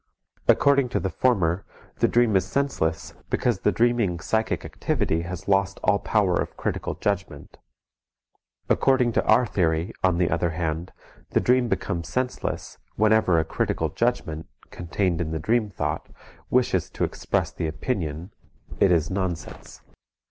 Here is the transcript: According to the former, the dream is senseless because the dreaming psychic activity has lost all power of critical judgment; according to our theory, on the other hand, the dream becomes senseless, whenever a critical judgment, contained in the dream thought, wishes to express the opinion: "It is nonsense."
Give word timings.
According 0.47 0.89
to 0.89 0.99
the 0.99 1.11
former, 1.11 1.63
the 1.99 2.07
dream 2.07 2.35
is 2.35 2.47
senseless 2.47 3.13
because 3.29 3.59
the 3.59 3.71
dreaming 3.71 4.19
psychic 4.19 4.65
activity 4.65 5.21
has 5.21 5.47
lost 5.47 5.79
all 5.83 5.99
power 5.99 6.41
of 6.41 6.57
critical 6.57 6.95
judgment; 6.95 7.59
according 8.67 9.11
to 9.11 9.23
our 9.27 9.45
theory, 9.45 9.93
on 10.03 10.17
the 10.17 10.31
other 10.31 10.49
hand, 10.57 10.91
the 11.33 11.39
dream 11.39 11.67
becomes 11.69 12.07
senseless, 12.09 12.79
whenever 12.95 13.37
a 13.37 13.45
critical 13.45 13.89
judgment, 13.89 14.47
contained 14.71 15.21
in 15.21 15.29
the 15.29 15.37
dream 15.39 15.69
thought, 15.69 16.07
wishes 16.49 16.89
to 16.89 17.03
express 17.03 17.51
the 17.51 17.67
opinion: 17.67 18.31
"It 18.79 18.91
is 18.91 19.11
nonsense." 19.11 19.81